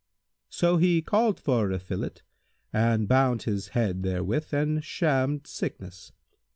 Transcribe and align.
So 0.49 0.77
he 0.77 1.03
called 1.03 1.39
for 1.39 1.69
a 1.69 1.77
fillet 1.77 2.21
and 2.73 3.07
bound 3.07 3.43
his 3.43 3.67
head 3.77 4.01
therewith 4.01 4.51
and 4.51 4.83
shammed 4.83 5.45
sickness. 5.45 6.11